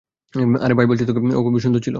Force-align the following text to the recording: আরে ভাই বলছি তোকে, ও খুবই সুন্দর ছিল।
আরে 0.63 0.73
ভাই 0.73 0.87
বলছি 0.89 1.03
তোকে, 1.07 1.19
ও 1.31 1.41
খুবই 1.45 1.61
সুন্দর 1.65 1.81
ছিল। 1.81 1.89